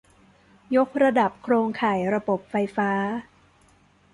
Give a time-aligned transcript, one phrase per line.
[0.75, 2.91] ยกระดับโครงข่ายระบบไฟฟ้า